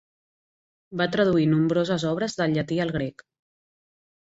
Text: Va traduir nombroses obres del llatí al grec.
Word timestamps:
Va 1.01 1.07
traduir 1.17 1.47
nombroses 1.53 2.09
obres 2.15 2.41
del 2.43 2.59
llatí 2.59 2.85
al 2.87 2.99
grec. 3.01 3.29